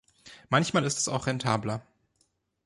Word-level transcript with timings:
Manchmal 0.49 0.83
ist 0.85 0.97
es 0.97 1.07
auch 1.07 1.27
rentabler. 1.27 1.85